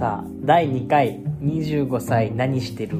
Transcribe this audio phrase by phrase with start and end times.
[0.00, 2.96] さあ第2回25歳何してる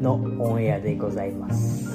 [0.00, 1.88] のオンエアでございます。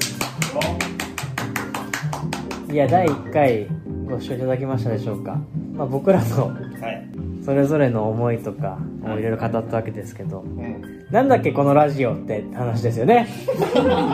[2.72, 3.68] いや第1回
[4.10, 5.38] ご視聴いただきましたでしょうか、
[5.74, 7.44] まあ、僕らのはい。
[7.44, 9.22] それぞれの思いとかをい。
[9.22, 10.40] ろいろ語ったわけですけど。
[10.40, 11.06] うん。
[11.12, 13.28] なんだっけこのラジオって話ですよね。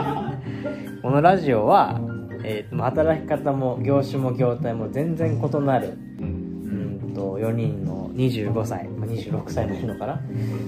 [1.00, 2.00] このラジオは、
[2.42, 7.12] えー働き方も業種も業態も全然異なるうん。
[7.14, 10.20] と4人の25歳、まあ、26歳もいるのかな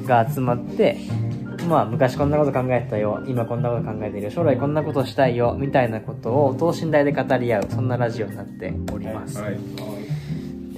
[0.06, 0.98] が集まって
[1.68, 9.58] まあ昔こんなこと考えてたよ今こんなこと考えてるよ将来こんなことしたいよみたいなことを等身大で語り合うそんなラジオになっております、はい。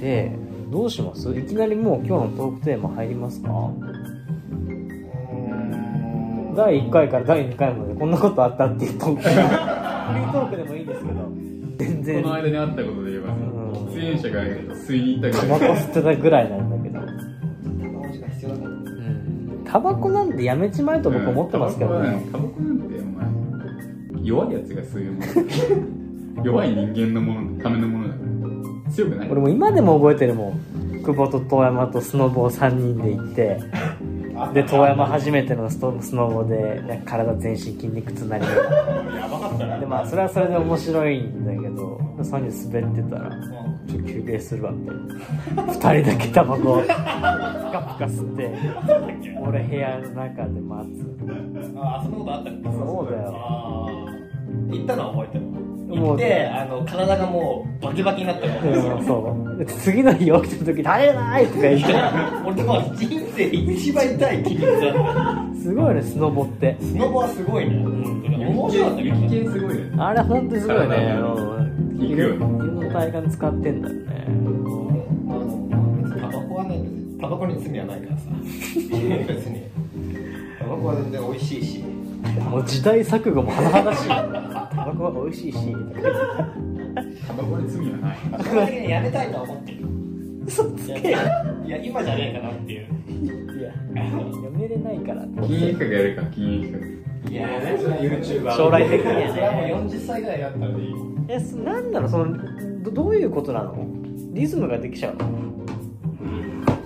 [0.00, 0.32] で
[0.70, 1.30] どうします？
[1.38, 3.48] いきなりもう今日のトークテーマ入りますか？
[6.56, 9.22] 第1回から第2回までこんなことあったっていうトーク。
[9.22, 11.30] フリートークでもいいですけど。
[11.76, 12.22] 全然。
[12.22, 13.92] この間にあったことで言えば、うん。
[13.92, 15.60] 出演者が吸いに行ったタぐらい。
[15.60, 16.75] バコ吸ってたぐらいなんだ
[19.76, 23.02] タバコなんてやめちまえと僕思ってますけどね、タバコなんて、お
[24.14, 25.20] 前、弱いやつが吸うも
[26.40, 26.44] の。
[26.44, 28.20] 弱い人間のもの、ためのものだか
[28.86, 28.90] ら。
[28.92, 29.30] 強くない？
[29.30, 33.58] 俺も今でも覚えてるもん久保と遠山とスノボを3人で行って
[34.54, 39.78] で遠山初めてのストスノボでなんか体全身筋肉痛になりやばかったな。
[39.78, 43.30] でまあそれはそれで面白いんだけど3人滑ってたら
[43.88, 44.96] 「ちょっと休憩するわ」みたい
[45.66, 46.94] な2人だけタバコプカ
[47.94, 48.50] プカ吸って
[49.46, 52.62] 俺部屋の中で待つああ、そんなことあったっけ？
[52.72, 54.16] そうだよああ。
[54.70, 55.44] 行ったのは覚えてる。
[55.86, 58.96] もう行って、あの、体がもうバキバキになったの。
[58.98, 61.94] うんそうで次の日起きた時「耐えない!」とか言って
[62.46, 64.92] 俺も人生一番痛い筋肉だっ
[65.54, 65.54] た。
[65.62, 67.82] すごいねスノボってスノボはすごいね。
[67.82, 69.16] 本当に面白かったけど。
[69.16, 69.90] 雪系すごいよね。
[69.98, 71.65] あれ本当にすごいね体うん
[71.98, 72.36] 行くよね。
[72.36, 74.02] 犬の体幹使ってんだよね。
[76.20, 76.84] タバコはね、
[77.20, 78.24] タバコに罪はないからさ。
[78.40, 79.62] 別に。
[80.58, 81.84] タバコは全然美味しいし。
[82.50, 85.58] もう時代錯誤も甚だしいタバコは美味しいし
[87.26, 88.90] タバコに罪はない。
[88.90, 89.78] やめたいとは思ってる。
[90.46, 92.32] 嘘つけいや、今じゃね。
[92.34, 92.86] えかなっていう。
[93.58, 94.10] いやや
[94.50, 96.95] めれないから禁煙企画やるか、禁煙企
[97.36, 98.56] いやー、それは YouTuber。
[98.56, 100.94] 将来的にはねそれはもう40歳ぐらいだったらいい。
[101.28, 103.76] えそなんだろうそのどどういうことなの？
[104.32, 105.28] リズムができちゃうの？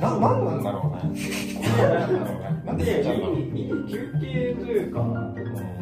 [0.00, 1.12] な、なんなんだろうね。
[2.64, 2.84] なんで。
[3.88, 5.00] 休憩というか、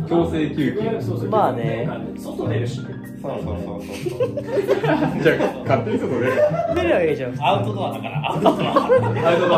[0.02, 0.08] 画。
[0.08, 1.00] 強制休憩。
[1.00, 2.88] そうそうまあね外出るしね。
[3.20, 4.28] そうそうそうそう。
[5.22, 5.36] じゃあ、
[5.66, 6.32] 勝手に外出る。
[6.74, 8.62] 出るわけじゃんアウトドアだから、アウトドア。
[8.84, 8.88] ア
[9.36, 9.56] ウトド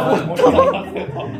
[0.78, 0.86] ア。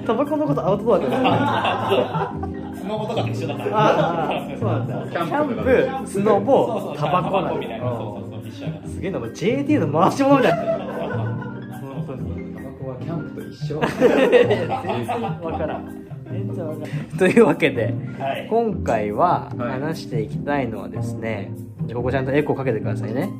[0.07, 2.60] タバコのことアウトドアだからス
[2.91, 3.71] ノボとかと一緒だから。
[3.79, 7.87] ああそうなんだキキャャンンプスノボタバコなみたいな。
[8.87, 10.85] すげえなもう JD の回し物みたいな
[11.81, 13.81] 本当にタバコはキャンプと一緒。
[13.81, 18.47] 全然わからん全然わからんというわけではい。
[18.51, 21.53] 今回ははい話していきたいのはですね、
[21.87, 23.31] じゃあここちゃんとエコーかけてくださいね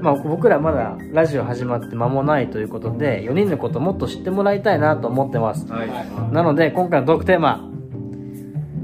[0.00, 5.88] まあ僕らまだラジオ始まって間もないということで4人のこともっと知ってもらいたいなと思ってますはい。
[6.32, 7.67] なので今回のトークテーマ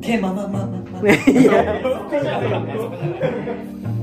[0.04, 1.12] テーマ、まあまあまあまあ。
[1.30, 1.80] いや。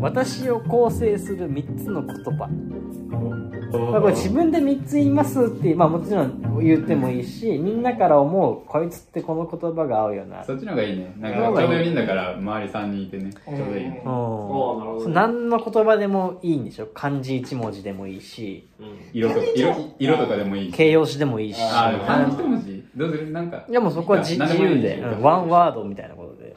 [0.01, 2.49] 私を構成する3つの言葉
[3.11, 10.43] まあ、これ自分で3つ言いますっていう、まあ、もちろん言ってもいいしみんなから思うこいつってこの言葉が合うよな。
[10.43, 11.13] そっちの方がいいね。
[11.19, 13.31] なんか、ちょうど4人だから、周り3人いてね。
[13.31, 13.83] ちょうどいい。
[13.83, 14.03] ね。
[14.05, 16.87] うん何の言葉でもいいんでしょ？
[16.93, 18.67] 漢字1文字でもいいし。
[19.13, 20.75] 色と色色とかでもいいし。
[20.75, 21.57] 形容詞でもいいし。
[21.61, 22.85] あー、漢字一文字。
[22.95, 23.31] どうする？
[23.31, 23.63] なんか。
[23.69, 25.21] いやもうそこは自由で、うん。
[25.21, 26.55] ワンワードみたいなことで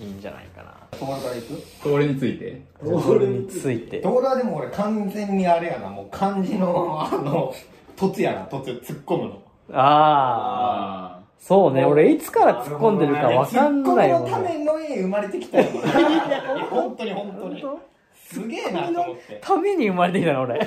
[0.00, 1.42] いいんじゃないかなトールから行
[1.82, 1.94] く？
[1.94, 2.62] 俺について。
[2.82, 4.00] それについて。
[4.00, 7.54] トールはでも俺完全にあれやな、もう漢字の、あの、
[7.96, 9.42] 突やな、突突っ込むの。
[9.72, 11.84] あああそうね。
[11.84, 15.68] 俺いつから突っ込んでるかわかんないもんツッコミのための絵生まれてきたよ。
[16.70, 17.60] 本当に本当に。
[17.60, 17.80] 本
[18.14, 19.38] すげえなと思って。
[19.42, 20.58] ために生まれてきたの俺。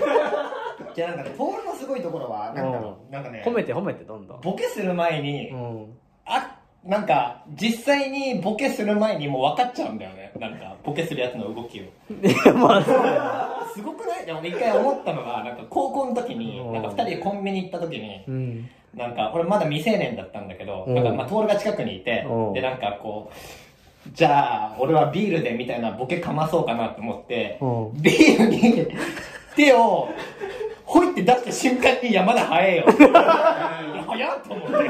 [0.96, 4.42] じゃあなんかね、トールのすごいところは、なんだろう、なんかね、褒めて褒めてどんどん。
[4.42, 5.98] ボケする前に、うん。
[6.26, 6.57] あ、
[6.88, 10.32] なんか、実際にボケする前にもう分かっちゃうんだよね。
[10.40, 11.84] なんか、ボケするやつの動きを。
[11.84, 11.88] い
[12.46, 13.24] やまあそうだよ
[13.74, 14.26] すごくない？
[14.26, 28.88] でも一回思ったのが、なんか高校の時に、うんなんか二人でコンビニ行った時に、うんなんか、俺まだ未成年だったんだけど、うんなんか、まあ、トールが近くにいてうん、で、なんかこう、じゃあ、俺はビールでみたいなボケかまそうかなと思って、うんビールに
[29.58, 30.08] 手を、
[30.86, 32.84] ほいって出した瞬間に、いや、まだ早いよ。
[32.84, 34.90] い や早っと思って。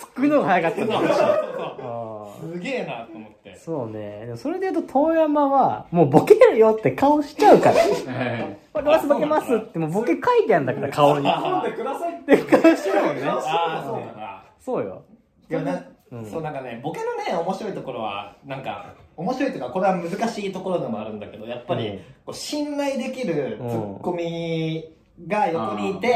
[0.00, 2.10] つくのが早かったんだそうそうそうあ
[2.54, 4.24] すげえなと思ってそうね。
[4.26, 7.76] でもそれで言うと、遠山は、もうボケるよって顔しちゃうから。
[7.76, 11.28] は いボケます、ボケますって、もうボケ書いてあるんだから、顔に。
[11.28, 13.22] 飲んでくださいってで、顔しちゃうもんね。
[13.26, 15.02] ああそうだなそうよ。
[15.50, 15.72] いやな、
[16.12, 18.86] うんそうなんかねボケのね面白いところはなんか
[19.16, 24.84] 面白いというかこれは難しいところでもあるんだけどやっぱり、うんこう信頼できるツッコミ
[25.28, 26.08] が横にいて、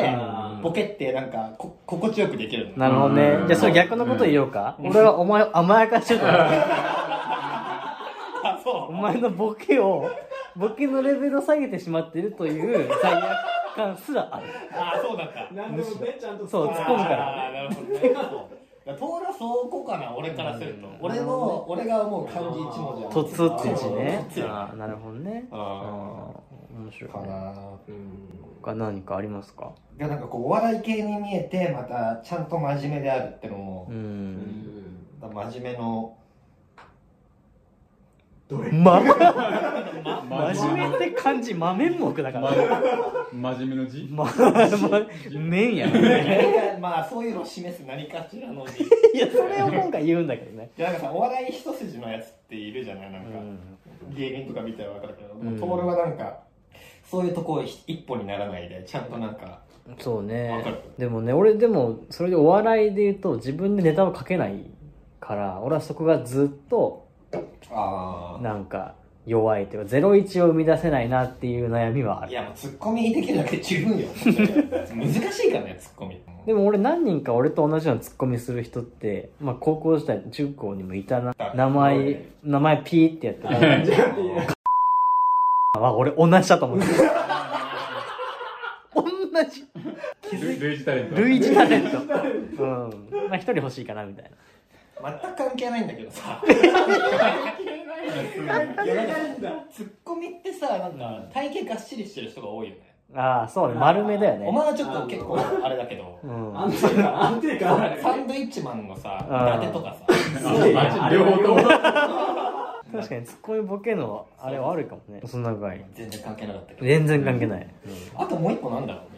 [0.65, 2.77] ボケってなんかこ心地よくできるの。
[2.79, 3.23] なるほどね。
[3.43, 3.45] う。
[3.45, 3.47] ん。
[3.49, 4.79] じゃあ、それ逆のこと言おうか。
[4.81, 6.21] 俺はお前を甘やかしてう
[8.89, 10.11] お前のボケを、
[10.57, 13.23] ボケのレベルを下げてしまっているという罪悪
[13.77, 14.47] 感すらある。
[14.73, 15.25] あそうだ。
[15.25, 17.51] った何でもねちゃんとそう突っ込むから。
[17.53, 17.99] なるほどね。
[18.87, 24.27] トーラそこかな俺からすると、俺の俺が思う漢字一文字はとつってちね。
[24.47, 25.49] ああ、なるほどね。
[25.51, 27.17] あああ、面白いね。
[27.19, 27.55] ーかな
[28.63, 29.73] 他何かありますか？
[29.99, 34.61] でなんかこうお笑い系に見えてまたちゃんと真面目であるってのもう、ん。
[35.21, 36.17] 真面目の
[38.73, 42.51] ま、ま 真面目って漢字、真面目だから。
[43.33, 44.05] ま真面目の字？
[44.13, 44.31] ま、ま、
[45.41, 46.77] 麺やね。
[46.81, 48.87] まあそういうのを示す何かしらの字い
[49.17, 50.71] いや、それを今回言うんだけどね。
[50.77, 53.13] やなんかさお笑い一筋のやつっているじゃない？
[53.13, 53.29] なんか、
[54.15, 56.41] 芸人とか見たら分かるけど、うんトールはなんか
[57.15, 59.61] そういうとこ一歩にならないでちゃんとなんか
[60.01, 60.83] そうわね。
[60.99, 64.65] でもね、俺でも、それでお笑いで言うと、自分でネタを書けない
[65.21, 67.07] から、俺はそこがずっと、
[67.71, 68.95] あなんか、
[69.27, 72.33] 弱いというか、01を生み出せないなっていう悩みはある。
[72.33, 81.35] いやもうツッコミできるだけ十分よ 難しいからねツッコミでも俺何人か俺と同じようなツッコミする人って、まあ高校時代、中高にもいたな。
[81.55, 84.54] 名前、名前ピーってやってた。
[85.75, 86.87] あ、俺同じだと思って。
[88.95, 89.03] 同
[89.51, 89.67] じ。
[90.33, 91.99] ル類似タレント類似タレント。
[91.99, 92.09] うん。
[93.29, 94.31] まあ一人欲しいかなみたいな。
[95.21, 96.41] 全く関係ないんだけどさ
[99.71, 102.81] ツッコミってさなんか体型がっしりしてる人が多いよね
[103.15, 103.75] ああ、そうね。
[103.75, 104.47] 丸めだよね。
[104.49, 106.59] お前はちょっと結構あれだけどうん。
[106.59, 110.07] 安定感安定感サンドイッチマンのさ伊達とかさ
[111.11, 111.61] 両方とも
[112.99, 115.21] 確かにツッコミボケのあれはあるかもね。
[115.27, 115.73] そんな具合。
[115.95, 116.87] 全然関係なかったけど。
[116.87, 117.67] 全然関係ない。
[118.17, 119.15] あともう一個なんだろうね。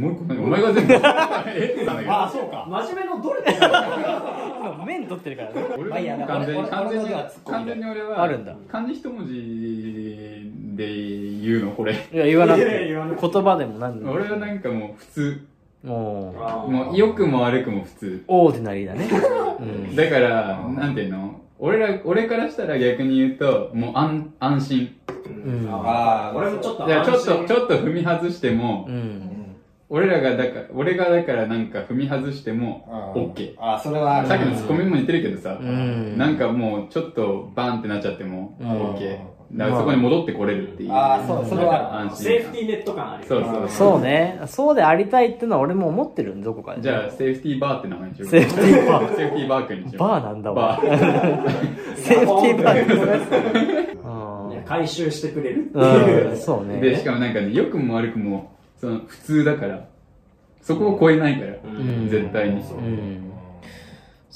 [0.00, 0.92] もう一個何お前が全部。
[0.96, 0.98] え？
[0.98, 2.66] なんだけどああそうか。
[2.68, 5.54] 真面目のどれ今麺取ってるからね。
[5.78, 7.10] 俺まあいいやは完全に俺完全に
[7.44, 8.56] 完全に俺はあるんだ。
[8.68, 10.86] 漢字一文字で
[11.42, 11.92] 言うのこれ。
[11.92, 12.88] いや、言わなくて。
[12.88, 14.12] 言わなく言葉でも何でも。
[14.12, 15.46] 俺はなんかもう普通。
[15.82, 16.34] も
[16.66, 18.24] う、もう良くも悪くも普通。
[18.26, 19.06] オーディナリーだね。
[19.60, 19.94] うん。
[19.94, 21.40] だからなんていうの？
[21.58, 24.96] 俺ら俺からしたら逆に言うともう安安心。
[25.36, 25.68] うん。
[25.70, 29.30] あー俺もちょっといやちょっとちょっっと踏み外しても、うん。
[29.88, 34.28] 俺らがだから俺がだからなんか踏み外しても OK ああそれはある。
[34.28, 36.18] さっきのツッコミも似てるけどさ、うん。
[36.18, 38.68] なんかもうちょっとバンってなっちゃってもうん。
[38.94, 39.18] OK、
[39.56, 44.40] だからそこに戻ってこれるっていう、あーそうそれは安セー心フティーネット感あるよそうそうそうね。
[44.46, 46.82] そうでありたいってのは俺も思ってるんどこかで。
[46.82, 49.14] じゃあセーフティーバーって名前にしようセーフティーバー。
[49.16, 50.78] セーフティーバークにしようバーなんだわバ。
[50.78, 54.52] ー セーフティーバー。
[54.52, 55.84] いや回収してくれるってうん。
[55.84, 56.80] いううん、そうね。
[56.80, 59.84] でしかもなんかね良くも悪くもその普通だから
[60.62, 63.33] そこを超えないから、ん絶対に、うん。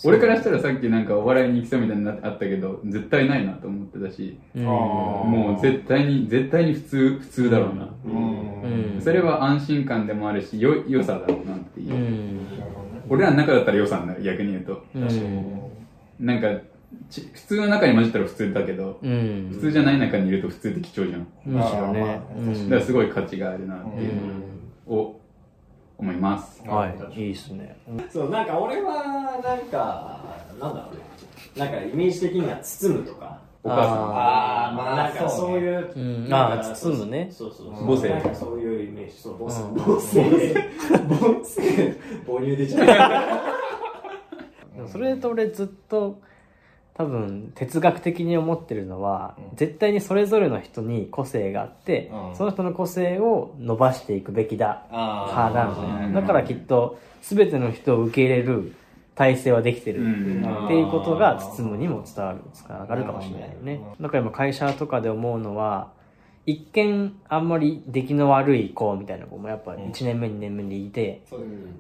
[0.05, 4.65] 俺からしたらさっきなんかお笑いに行きそうみたいになあったけど絶対ないなと思ってたし、うん。
[4.65, 8.63] もう絶対に絶対に普通普通だろうな、うん
[8.95, 9.01] うん。
[9.03, 12.47] それは安心感でもあるしよ良さだろうなっていうう、ん。
[13.09, 16.27] 俺らの中だったら良さになる逆に言うとうん。
[16.27, 16.49] なんか
[17.11, 19.51] ち普通の中に混じったら普通だけど、うん。
[19.53, 22.21] 普通じゃない中にいると普通って貴重じゃん、むしろね。
[22.65, 24.13] だからすごい価値があるなっていう
[24.89, 25.18] のを
[25.99, 27.21] 思います、はい。
[27.21, 27.77] いいっすね。
[28.11, 29.05] そうなんか俺は
[29.43, 30.21] なんか
[30.61, 31.03] なんだろうね。
[31.57, 33.39] なんかイメージ的には包むとか。
[33.65, 36.33] お母さあーまあなんかそうういう、うん。
[36.33, 37.29] あー包むね。
[37.33, 37.73] そうそう。
[37.73, 38.09] 母性。
[38.11, 39.19] なんかそういうイメージ。
[39.19, 39.63] そう母性。
[39.63, 39.77] うん。
[39.77, 40.25] 母性。
[41.09, 41.97] 母性。
[42.27, 43.45] 母乳出ちゃ
[44.85, 46.21] うそれと俺ずっと
[46.99, 52.37] 多分哲学的に思ってるのは、絶対にそれぞれの人に個性があって、うん。
[52.37, 54.85] その人の個性を伸ばしていくべきだ。
[54.91, 56.13] あ派なのうん。
[56.13, 58.75] ねだからきっと全ての人を受け入れる
[59.15, 60.65] 体制はできてる、うん。
[60.65, 63.81] っていうことが包むにも伝わるつながるかもしれないよね。
[64.01, 65.93] だから今会社とかで思うのは
[66.47, 71.23] 一見あんまり出来の悪い子みたいな子もやっぱ1年目2年目にいて、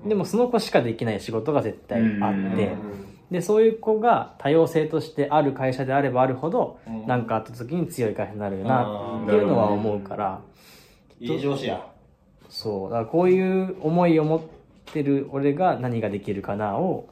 [0.06, 2.06] でもその子しかできない仕事が絶対あっ
[2.56, 7.06] て、うんでそういう子が多様性としてある会社であればあるほどうん。
[7.06, 10.40] 何、かあった時に強い会社になるよなうんっていうのは思うから、
[11.20, 11.84] いい上司や。
[12.48, 12.90] そう。
[12.90, 14.40] だからこういう思いを持っ
[14.92, 17.08] てる俺が何ができるかなを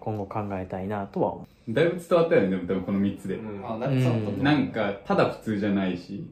[0.00, 3.62] 今後考えたいなとは思だいぶ伝わったよねでも多分この3つで、うん。
[3.66, 6.24] あなんかただ普通じゃないし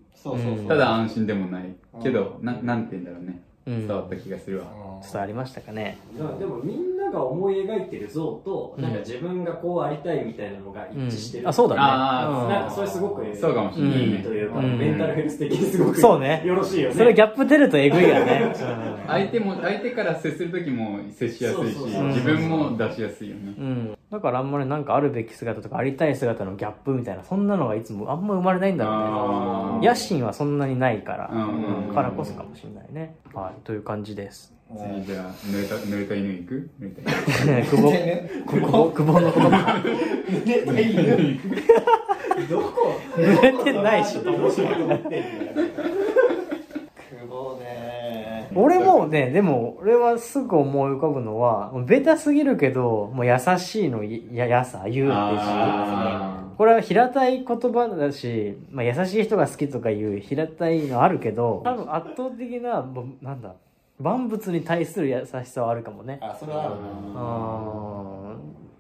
[0.66, 1.74] ただ安心でもない。
[2.02, 3.42] けど、うんななんて言うんだろうね。
[3.68, 4.64] 伝わった気がするわ、
[5.02, 5.98] 伝わりましたかね。
[6.38, 8.82] でもみんなが思い描いてる像と、うん。
[8.82, 11.48] なんか自分がこうありたいみたいなのが一致してる、うん。
[11.50, 11.80] あそうだね。
[11.80, 14.10] なんかそれすごくそうかもしれない。
[14.10, 14.78] いいというか、うん。
[14.78, 16.42] メンタルヘルス的にすごくそうね。
[16.44, 16.94] よろしいよね。
[16.94, 18.54] それギャップ出るとえぐいよね、
[19.06, 23.54] 相手も相手から接する時も接しやすいし自分も出しやすいよね。
[23.58, 23.64] うん。
[23.64, 31.94] うん、だからあんまりなんかあるべき姿とかありたい姿のギャップみたいなそんなのがいつもあんま生まれないんだろうね野心はそんなにないから、うんうんうん。
[31.94, 33.16] からこそかもしれないね。
[33.32, 33.60] はい。
[33.64, 36.70] という感じです次じゃあ濡れた濡れた犬行く？
[36.80, 39.82] 濡れた犬久保久保久保の言葉
[42.50, 44.32] どこ濡れてないし久
[47.28, 63.54] 保ね俺もねでも俺はすぐ思い浮かぶのはベタすぎるけどもう優しいのややさ言うってしあこれは平たい言葉だし、まあ、優しい人が好きとかいう平たいのあるけど多分圧倒的なもうなんだ
[64.00, 66.18] 万物に対する優しさはあるかもね。
[66.22, 66.80] あそれはあるね
[67.16, 68.36] あ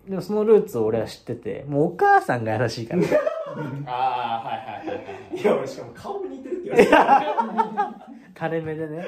[0.06, 3.02] ーでもそのルーツを俺は知っててもうお母さんが優しいから。
[3.86, 5.40] ああはいはいはいはい。
[5.40, 9.04] いや俺しかも顔似てるって言われてた垂れ目でね。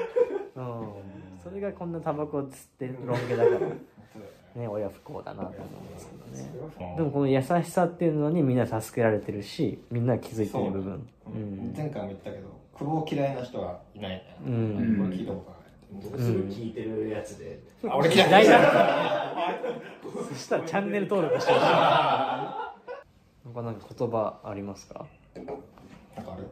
[0.55, 0.87] うん。
[1.43, 3.59] それがこんなタバコを吸ってるロン毛だから。
[4.53, 6.11] ね親不幸だなと思うんです
[6.51, 6.95] けどね。
[6.97, 11.07] でもこの優しさっていうのにみんな助けられてるしみんな気づいてる部分。
[11.27, 11.29] う。
[11.37, 11.73] ん。
[11.75, 14.35] 前回も言ったけど久保を嫌いな人はいないね。
[14.45, 14.97] ううん。
[14.97, 15.57] ん俺聞いたことな
[15.91, 18.53] い僕すぐ聞いてるやつで、あ俺嫌い大丈
[20.07, 21.51] 夫そしたらチャンネル登録して。
[21.53, 21.65] ほしい
[23.43, 25.05] 他なんか言葉ありますか？
[25.35, 25.53] なんか
[26.17, 26.47] ある？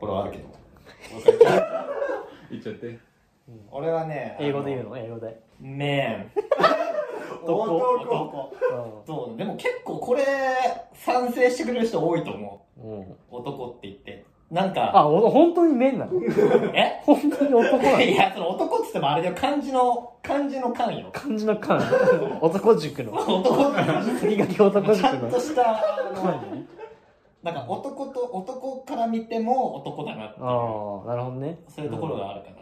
[0.00, 0.44] これはあるけど。
[2.50, 2.98] 言っちゃって。
[3.70, 4.98] 俺はね英語で言うの？
[4.98, 5.40] 英語で。
[5.60, 6.32] メン
[7.44, 7.76] 男。
[7.76, 8.52] 男。
[9.06, 9.38] そう。
[9.38, 10.24] でも結構これ
[10.92, 12.80] 賛成してくれる人多いと思う。
[12.86, 13.00] んうん。
[13.02, 16.12] う男って言ってなんかあお本当に面なの？
[16.72, 17.00] え？
[17.04, 18.00] 本当に男なの？
[18.00, 21.82] いやその男っつってもあれだよ漢字の漢字の漢よ漢字の漢
[22.40, 23.12] 男塾の。
[23.18, 25.62] 男って次がき男塾ちゃんのとした
[27.42, 30.46] なんか男と男から見ても男だなっていう。
[30.46, 31.58] ああなるほどね。
[31.68, 32.56] そういうところがあるかな、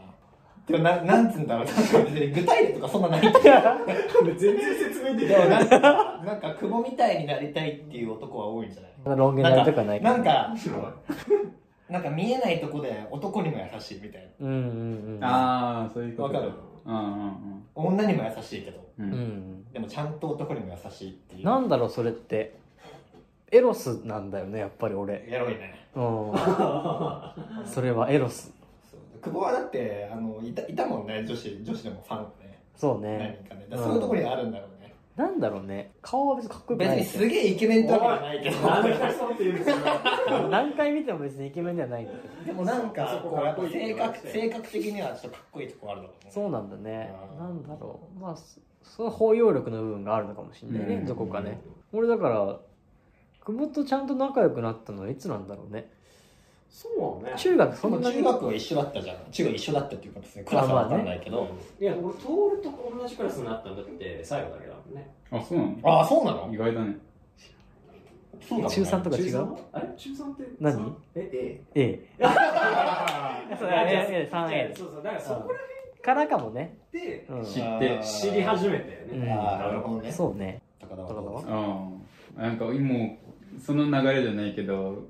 [0.66, 1.66] でもななんつうんだろう。
[1.66, 3.20] なんか別に具体例とかそんなない。
[3.20, 5.80] け ど全然説明できでもなんか
[6.24, 9.18] なんか久保みたいになりたいっていう男は多いんじゃない？
[9.18, 10.54] ロン毛なりとかないかなんか
[11.88, 15.24] なんか見えないとこで男にも優しいみたいうんうんうん。
[15.24, 16.52] ああそういうことわかる？
[16.86, 17.34] うんうんな
[17.74, 18.80] 女にも優しいけど。
[18.98, 19.12] うん。
[19.12, 19.20] ううん
[19.60, 19.64] ん。
[19.72, 21.44] でもちゃんと男にも優しいっていう。
[21.44, 22.54] なんだろうそれって。
[23.52, 25.24] エロスなんだよねやっぱり俺。
[25.28, 25.74] エロいね。
[25.94, 26.32] うん。
[27.66, 28.52] それはエロス。
[28.90, 29.00] そう。
[29.22, 32.58] 久保はだってあのいたいたもんね女子女子でもファンね。
[32.74, 33.18] そうね。
[33.18, 33.66] 何人かね。
[33.68, 34.83] だからそういうところにあるんだろうね、
[35.16, 35.92] なんだろうね。
[36.02, 38.42] 顔は別にかっこよく別ないにすげえイケメンってわけじゃない。
[38.42, 39.76] けどなんでそうって言うんですよ
[40.50, 42.02] 何回見ても別にイケメンではない。
[42.02, 46.30] んだけどでもなんかそここう性格性格的にはちょっとかっこいいとこあるだろうね。
[46.32, 47.14] そうなんだね。
[47.38, 47.46] うん。
[47.46, 48.20] なんだろう。
[48.20, 51.06] まあそその包容力の部分があるのかもしれないね、うん。
[51.06, 51.60] どこかね。
[51.92, 52.58] 俺だから
[53.44, 55.90] 久保とちゃんと仲良くなったのはいつなんだろうね
[56.76, 57.32] そうね。
[57.36, 59.16] 中学そそんなに中学は一緒だったじゃん。
[59.30, 61.46] 中学一緒だったっていうか別にクラスは分かんないけど。
[61.80, 65.08] いや俺徹と同じクラスになったんだって最後だけだもんね。
[65.30, 65.78] あそうなの？
[65.84, 66.50] ああそうなの？
[66.52, 66.96] 意外だね。
[68.48, 68.68] そうね。
[68.68, 69.88] 中3とか違中う3あれ？
[69.96, 70.44] 中3って？
[70.58, 70.96] 何？
[71.14, 75.58] え A え そうあじゃあ A A3A そうそうだからそこら
[76.02, 79.20] からかもね、辺でうん、知って知り始めたようん。
[79.24, 80.10] ねああなるほどね。
[80.10, 80.60] そうね。
[80.80, 81.42] 高田は高田は？
[81.48, 81.88] あ
[82.38, 82.70] あなんかも
[83.56, 85.04] うその流れじゃないけど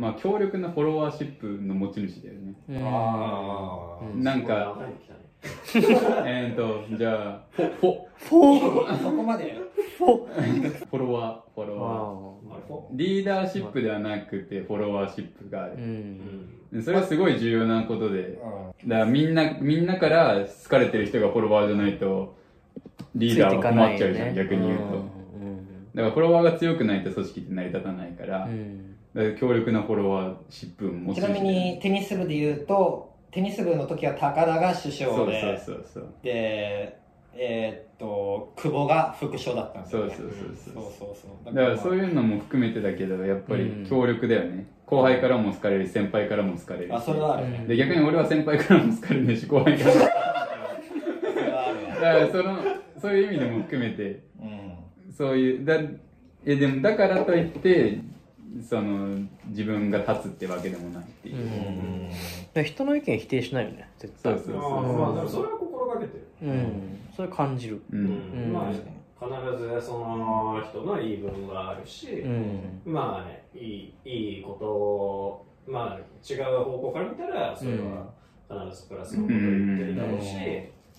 [0.00, 2.54] まあ強力なフォロワーシップの持ち主だよね。
[2.70, 4.78] うんああうんなんか
[6.26, 8.86] えーとじゃあフォフォフォ。
[8.86, 9.56] ーそこまで？
[9.98, 10.08] フォ。
[10.86, 12.86] フォロワーフォロワー。
[12.92, 16.82] リーダーシップではなくてフォロワーシップがある、ん。
[16.82, 18.18] それはすごい重要なことで。
[18.20, 22.34] うんだからみんなみんなから好かれてる人がフォロワーじゃないと
[23.14, 24.84] リーダーは困っちゃうじゃん、逆に言うと、
[25.94, 36.14] だからフォロワーが強くないと組織って成り立たないから,、うん強力なフォロワーシップを持つちなみにテニス部で言うとテニス部の時は高田が首相そうでそうそうそう。
[36.22, 36.98] で
[37.34, 40.14] えーっと久保が副将だったんですよね。
[40.16, 40.84] そうそうそうそう。
[40.84, 43.86] そうそうだからそうういうのも含めてだけどやっぱりうん。
[43.86, 46.92] 強力だよね、後輩からも好かれるし先輩からも好かれるし。
[46.92, 47.50] あそれはある。
[47.50, 50.00] ねで逆に俺は先輩からも好かれるし後輩からも。
[50.00, 50.06] そ
[51.40, 51.94] れはあるわ。
[51.94, 52.58] だからその
[53.00, 54.22] そういう意味でも含めて。
[54.40, 55.12] うん。
[55.12, 55.78] そういうだ
[56.44, 58.00] えでもだからといって
[58.68, 62.10] その自分が立つってわけでもないっていう、
[62.52, 64.34] で人の意見否定しないよね絶対。
[64.38, 66.26] そうそうあーまあでもそれは心がけてる。
[66.42, 66.98] うん。
[67.10, 67.82] そそれ感じる。
[67.92, 68.06] ううん。
[68.06, 68.08] う
[68.48, 68.52] ん。
[68.52, 72.80] まあ必ずその人の言い分があるし、うん。
[72.84, 78.06] まあねいいいいことをまあ違う方向から見たらそれは
[78.48, 80.34] 必ずプラスのことを言ってるだろうし、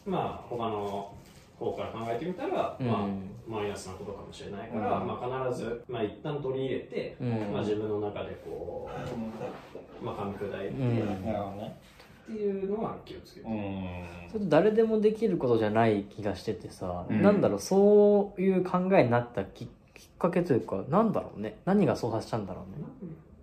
[0.05, 1.13] まあ他の
[1.59, 2.87] 方から考えてみたら、うん。
[2.87, 3.07] まあ
[3.47, 5.07] マイナスなことかもしれないから、うん。
[5.07, 7.29] まあ必ずまあ一旦取り入れて、うん。
[7.51, 11.77] まあ自分の中でこうまあ噛み砕いて、ね。
[12.23, 14.03] っていうのは気をつけて、うん。
[14.31, 17.21] それ誰でもできることじゃない気がしててさ、うん。
[17.21, 21.57] なんだろうそういう考えになったききっかけというかなんだろうね。
[21.65, 22.85] 何がそうさせたんだろうね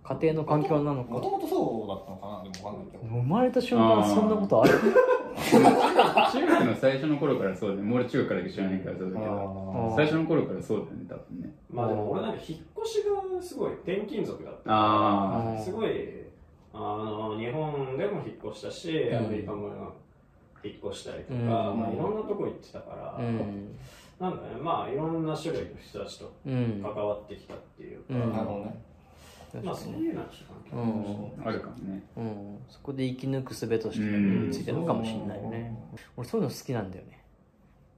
[0.09, 1.11] 家庭の環境なのか。
[1.11, 2.91] もともとそうだったのかなでもわかんない。
[2.91, 4.79] けど生まれた瞬間そんなことある？
[5.39, 7.87] 中学の最初の頃からそうだよね。
[7.87, 11.55] もう俺中学から知らないからそうだけど最初の頃からそうだよね多分ね。
[11.71, 14.61] まあでも俺なんか引っ越しがすごい転勤族だった。
[14.65, 15.63] あー。
[15.63, 15.89] すごい
[16.73, 19.15] あの日本でも引っ越したし、ん。
[19.15, 19.93] アメリカも
[20.63, 21.79] 引っ越したりとか、うん。
[21.79, 23.77] まあ、いろんなとこ行ってたから、うん。
[24.19, 26.81] なんだねまあいろんな種類の人たちとうん。
[26.83, 28.33] 関わってきたっていうか、うん。
[28.33, 28.83] なるほどね
[29.63, 30.19] まあそういう
[30.71, 31.47] うん。
[31.47, 32.03] あるかもね。
[32.17, 35.75] うん、そこで生き抜く術として身についてるのかもしれないよね、
[36.15, 37.19] 俺そういうの好きなんだよね。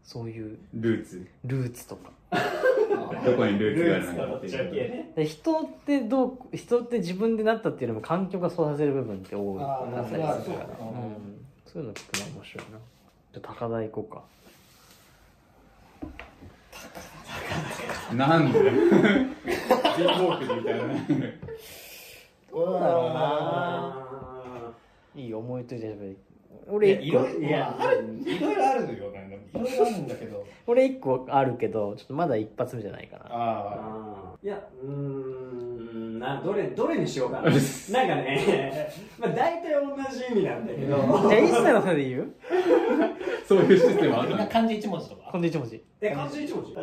[0.03, 0.57] そういう。
[0.73, 1.27] ルーツ？
[1.45, 2.11] ルーツとか。
[3.25, 9.61] どこにルーツがあるのかって人ってどう人って自分でなったっていうよりも環境がそうさせる部分って多い。
[9.61, 12.79] あーあったりするから、そうん、そういうの聞くの面白いな。
[13.33, 14.23] じゃあ高台行こうか。
[18.15, 18.59] なんで？
[19.97, 20.81] ビーボークみたいな
[22.51, 23.19] どうだろうな。
[23.95, 24.71] あ
[25.15, 26.07] いい思いついてればい。
[26.07, 26.17] いいや
[26.67, 27.17] 俺一個。
[27.19, 30.45] いろいろいやあるいろいろあるよねいろいろあるんだけど。
[30.67, 33.23] 俺一個あるけどちょっとまだ一発目じゃないかな。
[33.23, 34.45] ーああー。
[34.45, 37.43] いやうーんなどれどれにしようかな。
[37.49, 37.59] なんか
[38.15, 40.95] ねまあ大体同じ意味なんだけど。
[40.97, 42.31] じゃあ一切のせいで言う？
[43.47, 44.29] そういうシステムああったの？
[44.29, 45.29] みんな漢字一文字とか？
[45.31, 45.83] こんで一文字。
[46.01, 46.75] え漢字一文字？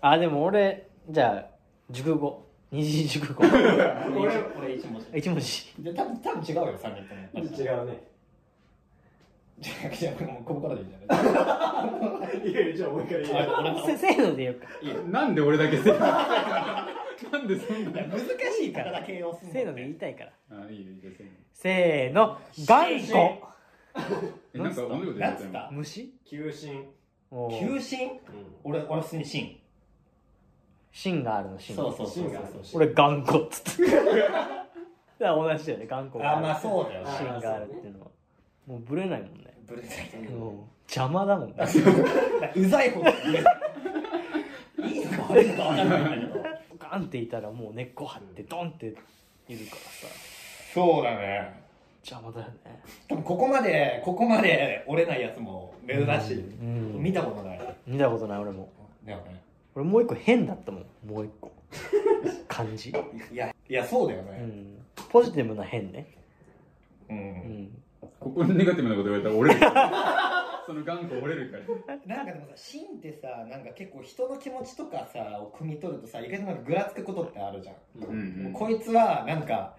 [0.00, 1.51] あでも俺じゃあ
[1.92, 2.46] 熟語。
[2.70, 3.44] 二次熟語。
[4.18, 5.06] 俺俺一文字。
[5.18, 5.72] 一文字。
[5.82, 7.44] で多分多分違うよ三人とも。
[7.44, 8.04] 違うね。
[9.58, 12.48] じゃあじゃあもうここからでいいじゃない？
[12.50, 13.86] いやいやじゃあもう一回言えあ俺の。
[13.86, 14.66] せ せーので言うか。
[15.08, 18.02] なんで俺だけせなんでそんな。
[18.02, 19.04] 難しいから。
[19.06, 20.32] せーので言いたいから。
[20.50, 21.10] あいいよいいよ
[21.52, 22.38] せーの。
[22.52, 23.36] せーの。
[23.36, 23.52] 頑固。
[24.54, 26.10] えなんか同じこと言なんってた虫？
[26.24, 26.84] 求心
[27.30, 27.60] おー。
[27.74, 28.18] 求心うん。
[28.64, 29.60] 俺俺普通に心
[30.92, 31.74] 芯があるの芯。
[31.74, 32.30] そうそうそう
[32.62, 32.82] そう。
[32.82, 33.90] 俺頑固っつって。
[33.96, 38.06] だから同じだよね頑固があまあそうだよ芯があるっていうのは。
[38.66, 39.54] もうブレないもんね。
[39.66, 40.52] ブレないもう
[40.82, 41.54] 邪魔だもんね。
[42.54, 42.66] う。
[42.66, 43.08] ざいほど
[44.86, 46.38] いいのか悪いのか分かんないんだ。
[46.38, 46.44] けど
[46.78, 49.02] ガンっていたらもう根っこ張ってドンっているか
[49.48, 50.06] らさ。
[50.74, 51.62] そうだね。
[52.04, 52.82] 邪魔だよね。
[53.08, 57.02] 多分ここまでここまで折れないやつも珍しい、うん。
[57.02, 57.76] 見たことない。
[57.86, 58.68] 見たことない俺も。
[59.06, 59.42] だよね
[59.74, 60.84] 俺もう一個変だったもん。
[61.06, 61.52] もう一個。
[62.48, 62.90] 漢字。
[62.90, 64.38] いやいやそうだよね。
[64.40, 64.84] うん。
[65.10, 66.06] ポジティブな変ね。
[67.08, 67.82] うん、うん。
[68.20, 72.16] ここにネガティブなこと言われたら折れるからその頑固折れるから。
[72.16, 77.76] なんかでもさ芯ってさなんか結構人の気持ちとかさを汲み取るとさ意外となんかぐらつくことってあるじゃん、
[78.08, 78.52] うんうん。
[78.52, 79.76] こいつはなんか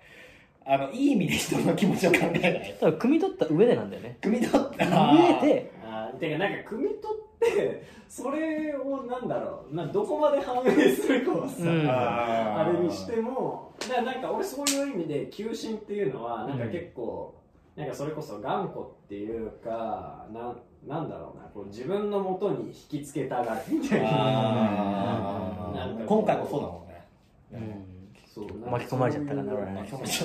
[0.66, 2.78] あのいい意味で人の気持ちを考えない。
[2.80, 4.18] だから汲み取った上でなんだよね。
[4.22, 4.86] 汲み取った。
[5.14, 5.72] 上で
[6.20, 11.88] てかなんか汲み取ってそれをなんだろうなどこまで反映するかはさ、うん。
[11.90, 17.36] ああれにしてもだからなんか俺そういう意味で求心っていうのはなんか結構、
[17.76, 24.10] なんかそれこそ頑固っていうかなんなんだろうなこう自分のもとに引きつけたがるみたいな。
[24.10, 25.76] あー。
[25.76, 27.08] なんか今回もそうだもんね。
[27.54, 27.94] うん。
[28.34, 30.24] そうなんか巻き込まれちゃったかなそういう俺ね気持ち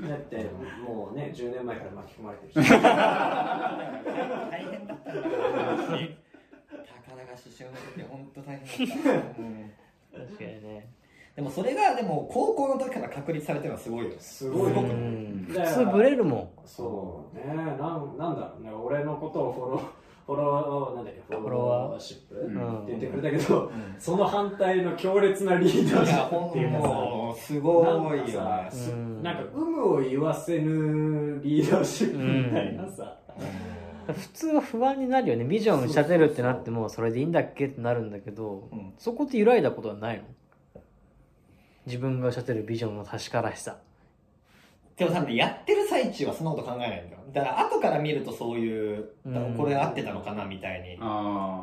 [0.00, 0.50] だ だって
[0.84, 2.70] もうね10年前から巻き込まれてるし。
[2.70, 2.70] 大
[4.60, 5.12] 変だった。
[5.12, 9.72] んだ高田が刺繍の時本当大変だった、うん。
[10.12, 10.88] 確かにね。
[11.34, 14.10] でもそれがでも高校の時から確立されてるのはすごいよ。
[14.10, 15.48] ねすごい、うん。
[15.48, 16.50] だから普通ブレるもん。
[16.66, 17.44] そうね。
[17.54, 17.76] なん
[18.18, 18.70] なんだろうね。
[18.70, 22.00] 俺のことをフォローフォローなんだっけフォロワー。
[22.00, 22.82] シップ、ん。
[22.84, 23.70] って言ってくれたけど、ん。
[23.98, 28.34] その反対の強烈なリーダーシップっていうかさもうすごいよね。
[28.34, 29.22] なんかさすうん。
[29.22, 33.18] なんか有無を言わせぬリーダーシップみたいなさ、
[34.06, 35.44] 普通は不安になるよね。
[35.44, 38.92] ビジョンを立てるってなってもそれでいいんだっけってなるんだけど、うん。
[38.98, 40.24] そこって揺らいだことはないの？
[41.86, 43.78] 自分が立てるビジョンの確からしさ
[45.04, 47.18] でも多分やってる最中はそんなこと考えないんだよ。
[47.32, 49.54] だから後から見るとそういう、うん。
[49.56, 50.90] これ合ってたのかなみたいに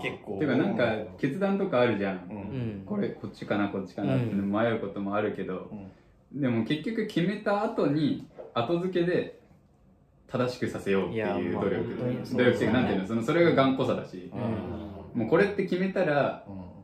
[0.01, 0.37] 結構。
[0.39, 2.37] てかなんか決断とかあるじゃん、うん。
[2.37, 5.69] うんこれこっちかなこっちかなって迷うこともあるけど、
[6.33, 6.41] うん。
[6.41, 9.39] でも結局決めた後に後付けで
[10.27, 11.97] 正しくさせようっていうまあ努力。
[12.33, 13.07] 努力っていうかなんていうの？
[13.07, 14.31] そのそれが頑固さだし、
[15.13, 16.83] もうこれって決めたらも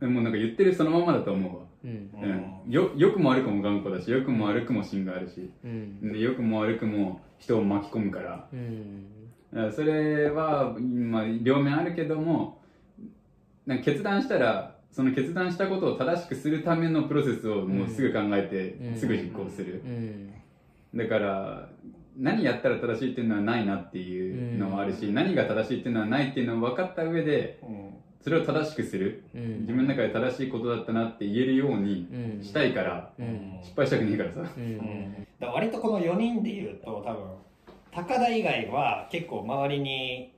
[0.00, 2.22] うなんか言ってるそのままだと思うわ、うん。
[2.22, 5.50] うん、よよくも悪くも頑固だしよくも悪くも芯があるし。
[5.64, 6.12] うん。
[6.12, 8.48] でよくも悪くも人を巻き込むから。
[8.52, 9.06] うん。
[9.52, 12.60] だからそれは、まあ、両面あるけども
[13.66, 18.96] なんか決断したらその決断したことを正しくするためのプロセスをもうすぐ考えて、うん。
[18.96, 20.32] すぐ実行する、うん。
[20.94, 21.68] だから
[22.16, 27.60] 何やったら正しいっていうのはないなっていうのはあるし、何が正しいっていうのはないっていうのを分かった上で
[28.22, 29.24] それを正しくする。
[29.34, 29.60] うん。
[29.60, 32.42] 自分の中で正しいことだったなって言えるようにうん。
[32.42, 33.58] したいから、うん。
[33.62, 34.40] 失敗したくねえからさ。
[34.56, 35.12] うん。
[35.40, 37.28] だから割とこの4人で言うと多分
[37.92, 40.32] 高田以外は結構周りに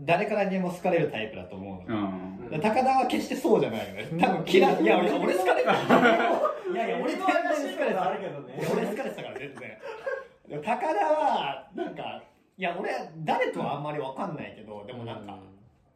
[0.00, 1.98] 誰からにも好かれるタイプだと思うの、
[2.42, 2.50] うん。
[2.50, 4.08] で高田は決してそうじゃないよね。
[4.20, 5.72] 多分嫌いいやいや俺好かれてた。
[5.72, 10.62] いやいや俺全然好かれてたあるけどね俺好かれてたから全然。
[10.62, 12.22] 高田はなんか
[12.58, 12.90] いや俺
[13.24, 15.38] 誰とはあんまり分かんないけどでもなんか、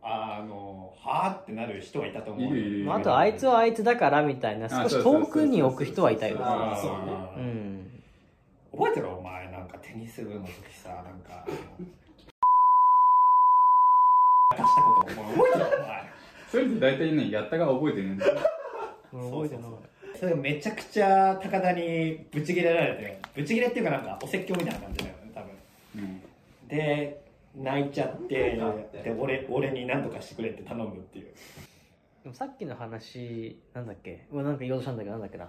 [0.07, 2.91] あのはあってなる人はいたと思う。
[2.91, 6.37] あ、あとあいつはあいつだからみたいな少し遠くに置く人はいたよ。
[6.37, 7.51] ねあそううね。
[7.51, 8.03] ん。
[8.73, 9.51] 覚えてろお前。
[9.51, 11.47] なんかテニス部の時さなんか。
[14.51, 16.05] 出したことお前覚えてろお前。
[16.51, 18.35] それって大体ねやったが覚えてねえんだよ。
[19.13, 19.71] 俺覚えてない。
[20.21, 25.51] それめちゃくちゃ高田にブチギレられてブチギレっていうかなんかお説教みたいな感じだよね多分。
[25.97, 26.23] うん。
[26.69, 27.24] で
[27.57, 28.59] 泣いちゃって
[29.05, 31.27] で俺俺に何とかしてくれって頼むっていう。
[32.25, 34.27] でもさっきの話なんだっけ？
[34.33, 35.49] うわなんか言おうとしたんだけどなんだっけな？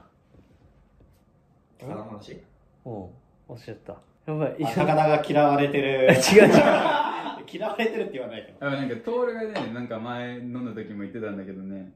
[1.80, 2.42] 高田の話？
[2.84, 3.10] おう
[3.50, 3.98] 忘れちゃった。
[4.32, 4.56] やばい。
[4.64, 6.08] あ高田が嫌われてる。
[6.14, 6.52] 違う違う。
[7.52, 8.68] 嫌われてるって言わないけど。
[8.68, 11.92] あなんかトールがねなんか前飲んだ時も言ってたんだけどね。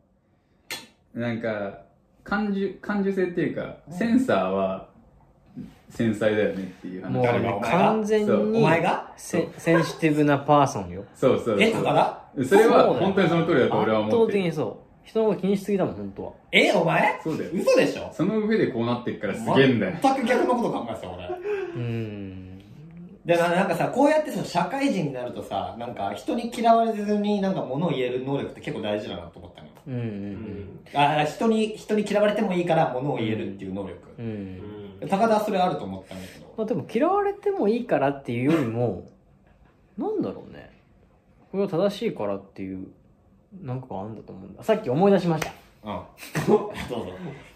[1.14, 1.82] なんか
[2.24, 4.89] 感受感受性っていうかセンサーは
[5.90, 7.12] 繊細だよねっていう話。
[7.12, 7.78] もうね誰がお前が？
[7.80, 8.46] 完全そう。
[8.48, 9.14] にお前が？
[9.18, 11.04] セセンシティブなパーソンよ。
[11.16, 11.62] そうそうそう。
[11.62, 14.44] え高田それは本当にその通りだと俺は圧倒思ってる。
[14.44, 14.76] 的にそう。
[15.04, 16.32] 人のこと気にしすぎだもん本当は。
[16.52, 17.20] えお前？
[17.24, 17.50] そうだよ。
[17.54, 18.12] 嘘でしょ？
[18.14, 19.98] その上でこうなってっからすげえんだよ。
[20.02, 21.28] 全く逆のこと考えてた俺。
[21.76, 22.60] うん。
[23.26, 29.74] でななんかさこうやってさ社会人になるとさなんか人に嫌われずになんか物を言える能力って結構大事だなと思ったのよ。
[29.88, 29.94] うん。
[29.94, 31.00] うん。
[31.00, 34.26] あ人に人に嫌われてもいいから物を言えるっていう能力、うん。
[34.26, 36.54] うん高田はそれあると思ったんだけど。
[36.58, 39.08] まあでも嫌われてもいいからっていうよりも
[39.98, 40.70] なんだろうね。
[41.52, 42.88] これは正しいからっていう
[43.62, 44.64] なんかあるんだと思うんだ。
[44.64, 45.52] さっき思い出しました。
[45.84, 46.02] うん
[46.46, 47.08] どうぞ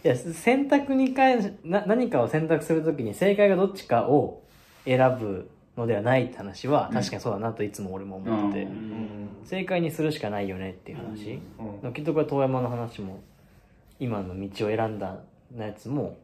[0.04, 4.44] いや選択に関しな何かを選択するときに正解がどっちかを
[4.86, 9.30] 選ぶのではないって話は確かにそうだなといつも俺も思ってて、うん。
[9.44, 11.40] 正解にするしかないよねっていう話、
[11.94, 13.22] きっとこれ遠山の話も
[14.00, 15.20] 今の道を選んだ
[15.58, 16.18] やつも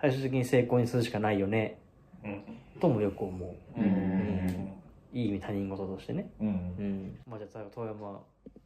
[0.00, 1.78] 最終的に成功にするしかないよね。
[2.24, 2.42] うん。
[2.80, 3.84] ともよく思う、うん。
[3.84, 4.72] うん。
[5.12, 6.30] いい意味他人事としてね。
[6.40, 6.48] うん。
[6.48, 7.18] うん。
[7.26, 8.20] まあじゃあ遠山。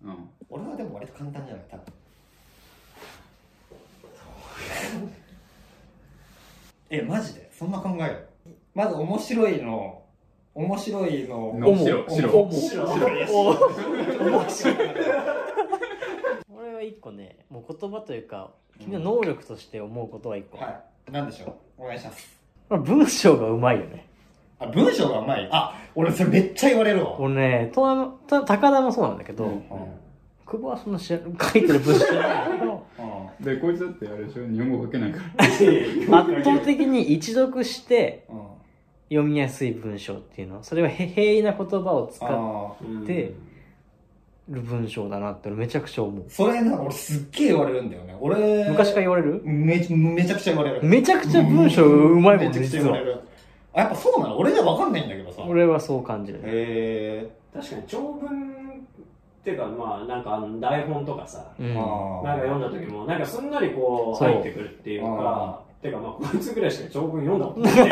[0.04, 0.30] うん。
[0.50, 1.84] 俺はでも割と簡単じゃない多分
[6.90, 7.50] えマジで？
[7.52, 8.28] そんな考える？
[8.74, 10.02] まず面白いの
[10.54, 11.54] 面白いの。
[11.54, 14.74] の白白おも白面白い
[16.54, 18.18] 俺は一個ねもう言葉とい。
[18.18, 21.82] うか君の能力として思うことは一個、はいなんでしょう？
[21.82, 22.40] お願いします。
[22.68, 24.06] まあ文章がうまいよね。
[24.58, 25.48] あ文章がうまい？
[25.50, 27.18] あ俺それめっちゃ言われるわ。
[27.20, 29.62] 俺ね遠山た高田もそうなんだけど、うん。
[30.46, 32.50] 久保はそんな書いてる文章じゃないん。
[32.52, 32.86] だけど
[33.40, 34.46] でこいつだってあれでしょ？
[34.46, 35.44] 日本語書けないから。
[35.44, 38.42] 圧倒的に一読してうん。
[39.10, 40.56] 読みやすい文章っていうの。
[40.56, 43.34] はそれはへ平易な言葉を使あって
[44.48, 46.24] る文章だなって俺めちゃくちゃ思う。
[46.28, 48.16] それなんか俺すっげえ言われるんだよね。
[48.20, 49.40] 俺昔から言われる？
[49.44, 50.86] めめちゃくちゃ言われる。
[50.86, 53.20] めちゃくちゃ文章うまいもんめちゃくちゃ実は言われる。
[53.74, 54.38] あやっぱそうなの？
[54.38, 55.42] 俺には分かんないんだけどさ。
[55.46, 56.40] 俺はそう感じる。
[56.44, 58.24] へ確かに長文っ
[59.44, 61.66] ていうかまあなんかあの台本とかさうん。
[61.66, 61.84] えなん
[62.22, 67.74] か読んだ時もなんかすんなりこう入ってくるっていうあかてかまあこいつぐらいしか長文読んだことない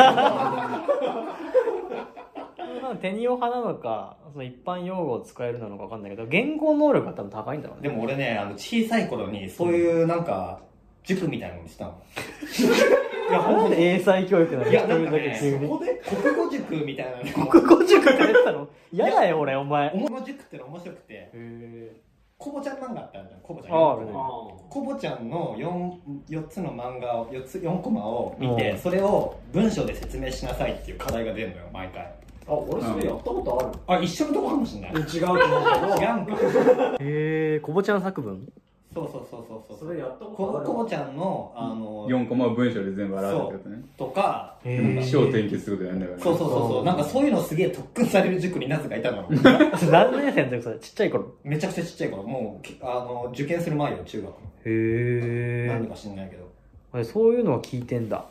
[2.83, 7.89] まあテニオ派なのかその一般用語を使えるなのか分かんないけど言語能力が多分高いんだろうね。
[7.89, 10.61] でも俺ねあの小さい頃にそういうなんか
[11.05, 12.03] 塾みたいなのにしたの。
[13.31, 17.47] いやなんで英才教育なのいやなんかねそこで国語塾みたいなの。
[17.47, 18.69] 国語塾って出てたの？
[18.93, 19.91] 嫌だよ俺お前。
[19.91, 21.31] 国語塾っての面白くて。
[21.33, 21.97] へ
[22.41, 23.71] コボちゃん漫画ってあるじゃんコボちゃん。
[23.71, 25.93] コボちゃんの 4,
[26.31, 28.79] 4つの漫画を4つ4コマを見てうん。
[28.79, 32.11] それを文章で説明しなさいっていう課題が出るのよ毎回
[32.47, 34.01] あ俺それやったことある。
[34.01, 34.93] あ一緒のとこかもしんない。
[34.93, 36.13] 違違うと思うけど。
[36.13, 36.97] うんか。
[37.01, 38.53] えこぼちゃん作文？
[38.93, 39.79] そうそうそうそうそう。
[39.89, 40.67] それやったこことある。
[40.67, 43.83] こぼちゃんのあの4コマを文章で全部表すってことね。
[43.97, 45.01] とかへー。
[45.01, 46.85] 起承転結することやんだからそうそうそうそう。
[46.85, 49.25] なんかそういうのすげえ特訓される塾になぜかいたの。
[49.31, 50.79] 何年生の時それ？
[50.81, 51.27] ちっちゃい頃。
[51.45, 52.25] めちゃくちゃちっちゃい頃。
[52.25, 54.35] もうきあの受験する前よ中学の。
[54.65, 56.51] へなんでか知んないけど。
[56.99, 58.25] えそういうのは聞いてんだ。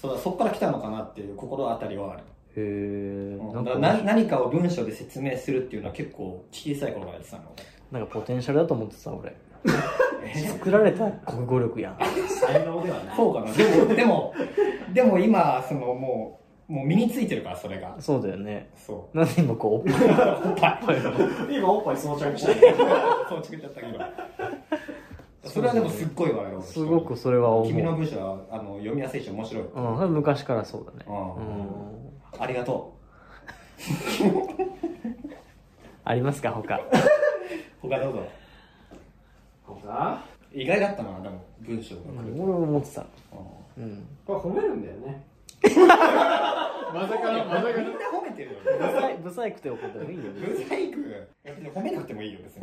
[0.00, 2.22] そうだそっから来たのかなっていう心当たりはある
[2.56, 3.80] へえうん。
[3.80, 7.42] 何何かを文章で説明するっていうのは結構小さい頃からやってたの。
[7.90, 9.34] なんかポテンシャルだと思ってた俺。
[10.48, 11.98] 作られた国語力やん。
[12.28, 13.16] 才能ではない。
[13.16, 13.52] そうかな。
[13.52, 14.34] でもでも
[14.92, 17.94] でも今そのもうもう身についてるからそれが。
[17.98, 18.70] そうだよね。
[18.76, 22.74] そなんで今こううおっぱい今おっぱい装着して
[23.28, 23.98] そう作っちゃったけど。
[25.44, 26.62] それはでもすっごいわよ。
[26.62, 27.66] すごくそれは思う。
[27.66, 31.04] 君の文章はあの読みやすいし面白い、うんそれ昔からそうだね。
[31.06, 31.34] うん。
[31.34, 32.01] うん
[32.38, 32.96] ありがと
[36.04, 36.76] ありますか他？
[36.76, 36.80] う
[37.82, 38.28] 他どうぞ。
[39.66, 40.24] 他？
[40.52, 42.02] 意外だったなでも文章が。
[42.02, 43.02] 来る俺も思ってた。
[43.02, 43.06] う
[43.78, 44.06] うん。
[44.26, 45.24] これ褒めるんだよね。
[45.62, 51.28] まさかの まさかみんな褒めてるよブサイブサイクって怒ってもいいよブサイク。
[51.44, 52.62] 褒めなくてもいいよ別に。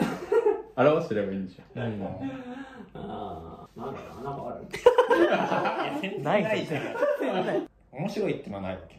[0.75, 1.63] 表してればいいんでしょ。
[1.75, 2.03] うん。
[2.93, 6.21] ああなんだろうななんかある。
[6.21, 8.97] ないじゃん面白いってのはないわけ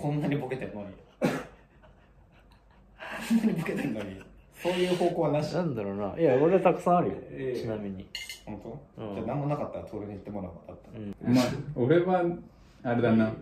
[0.00, 0.86] こんなにボケてるのに。
[1.20, 1.26] こ
[3.34, 4.22] んなにボケてるのに。
[4.62, 5.52] そういう方向はなし。
[5.54, 6.14] なんだろうな。
[6.18, 7.14] いや俺たくさんあるよ。
[7.30, 7.60] ええ。
[7.60, 8.06] ちなみに。
[8.46, 8.60] 本
[8.96, 9.14] 当、うん。
[9.14, 11.34] じゃあ何もなかったらトールに言ってもらおうかったうん。
[11.34, 12.22] まあ俺は
[12.84, 13.32] あれだな。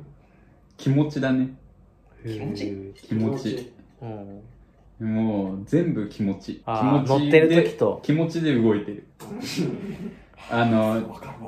[0.77, 1.51] 気持ちだね。
[2.25, 2.93] 気持ち？
[2.97, 3.73] 気持ち。
[4.01, 5.15] うん。
[5.15, 6.55] もう全部気持ち。
[6.55, 8.01] 気持ち乗ってるで時と。
[8.03, 9.07] 気持ちで動いてる。
[10.51, 11.03] あの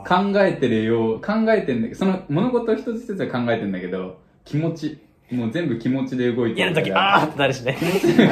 [0.07, 4.98] 考えてるよう考えてんだけどその物事一つ一つは考えてんだけど気持ち。
[5.30, 7.76] もう全部気持ちで動いてやるときからあーってなるしね。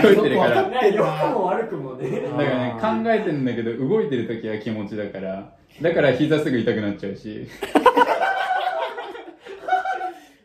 [0.03, 0.87] 動いてるから。
[0.87, 2.21] 良くも悪くもね。
[2.21, 5.53] からね考えてんだけど動いてる時は気持ちだから。
[5.83, 7.47] だから膝すぐ痛くなっちゃうし。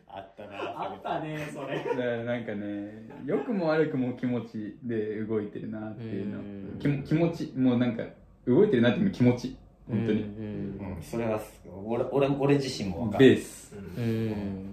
[0.08, 1.78] あったなあったねそれ。
[1.78, 6.38] だからなんかね良くも悪くも気持ちで動いてるなっていうの。
[6.38, 6.78] うん。
[6.78, 7.50] 気も気持ち。
[7.56, 8.02] もうなんか
[8.46, 9.56] 動いてるなっていうの気持ち。
[9.88, 11.02] 本当に、うんうん。
[11.02, 11.40] それは
[11.82, 13.26] 俺俺俺自身も分かる。
[13.26, 13.74] ベース。
[13.96, 14.71] うん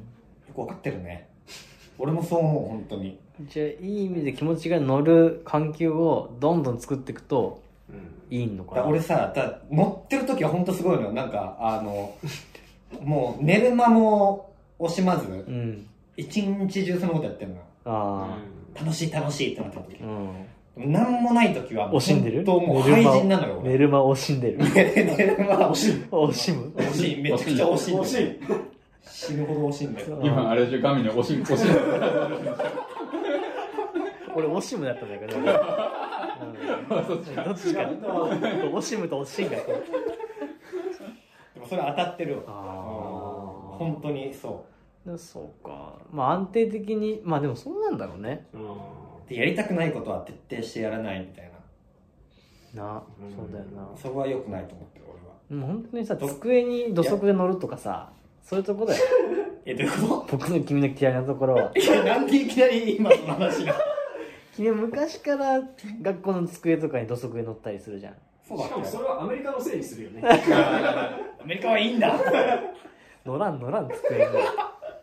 [0.65, 1.27] 分かってるね。
[1.97, 3.19] 俺もそう思う本当に。
[3.49, 8.35] じゃあいい意味で気持ちが乗る環境をどんどん作っていくとうん。
[8.37, 8.81] いいのかな？
[8.83, 12.13] だ俺さだ乗ってる時は本当すごいのよなんかあの
[13.01, 15.85] もう寝る間も惜しまずうん。
[16.17, 17.61] 一日中そのことやってるのよ。
[17.85, 18.37] あ
[18.75, 20.91] 楽しい楽しいってなった時あうん。
[20.91, 22.45] 何もない時は惜しんでる？
[22.45, 23.71] 本当もう廃人なのよ俺。
[23.71, 24.57] 寝る間惜しんでる？
[24.73, 24.83] 寝
[25.25, 26.71] る間惜しい 惜しむ。
[26.75, 27.21] 惜しい。
[27.21, 27.95] めちゃくちゃ惜しい。
[27.95, 28.39] 惜しい
[29.01, 31.55] 死ぬほど惜しいんだよ今あれでしょ神のおしんおしん
[34.35, 35.55] 俺惜しむだったんだけど、 うん、どっ
[37.23, 37.41] ちか。
[37.41, 39.63] 惜しむと惜しんがで
[41.59, 42.53] もそれ当たってるわ。
[43.77, 44.65] 本当にそ
[45.07, 45.93] あそうか。
[46.11, 48.47] まあ安定的にまあでもそうなんだろうね。
[48.53, 48.61] うん。
[48.61, 48.65] う
[49.27, 51.51] でやりたくないことは徹底してやらないみたい
[52.75, 52.83] な。
[52.83, 53.03] な
[53.35, 53.89] そうだよな。
[53.95, 55.05] そこは良くないと思ってる
[55.49, 55.67] 俺は。
[55.67, 58.11] もう本当にさ机に土足で乗るとかさ
[58.43, 59.03] そういうとこだよ。
[59.65, 61.63] えどういうこ僕の君の嫌いなところは。
[61.69, 63.75] といやなんでいきなり今その話が。
[64.55, 65.61] 君は昔から
[66.01, 68.13] 学校の机とかに土足で乗ったりするじゃん。
[68.45, 70.21] しかもそうだっけそれはアメリカのせいにするよね。
[70.25, 72.13] アメリカはいいんだ。
[73.25, 74.23] 乗らん乗らん机に。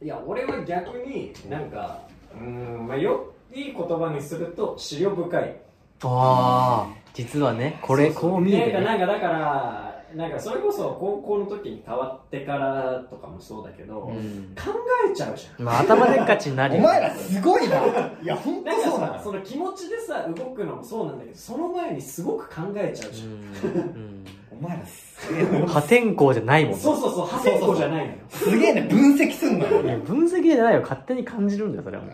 [0.03, 2.01] いや俺は逆になんか
[2.39, 5.57] うんまあよいい言葉にすると資料深い。
[6.05, 8.81] ああ実はねこれこう見えてね。
[8.81, 14.55] なんかなんかだからなんかそれこそ高校の時に変わってからとかもそうだけど、うん。
[14.55, 14.73] 考
[15.11, 15.65] えちゃうじゃん。
[15.65, 17.77] まあ頭でっかちになるよお前らすごいな。
[18.23, 24.25] いや本当そうなのさその気持ちでさ動くのもそうなんだけどその前にすごく考えちゃううじゃん、ん。
[24.53, 25.67] お前らすげえな。
[25.67, 26.79] 破天荒じゃないもんね。
[26.79, 28.19] そうそうそう破天荒じゃないのよ。
[28.29, 29.83] すげえね分析すんのよ。
[29.83, 30.83] いや分析じゃないよ。
[30.83, 32.05] 勝手に感じるんだよそれは。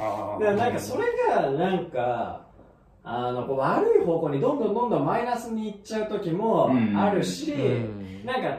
[0.00, 2.47] あだからなんかそれがなんか
[3.10, 8.26] あのこう悪い方向にどんどんどんどんマイナスにいっちゃう時もあるし、うん。
[8.26, 8.50] なんか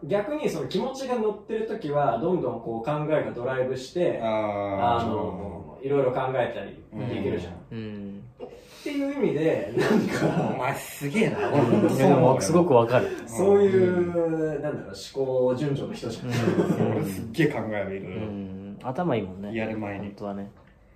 [0.00, 6.80] た逆にその気持ちが乗ってる時はどんどんこう考えがドライブしてああのいろいろ考えたり
[7.14, 8.22] できるじゃん、うん。
[8.44, 8.48] っ
[8.84, 10.04] ていう意味でなん
[10.46, 12.40] おか前すげえな。
[12.40, 13.08] すごくわかる。
[13.26, 17.96] そういう、なんだろう思考順序の人じゃん、俺すっげえ考える。
[17.96, 18.78] いろういろん。
[18.84, 19.52] 頭いいもんね。
[19.52, 20.06] やる前に。
[20.06, 20.50] 本当はね。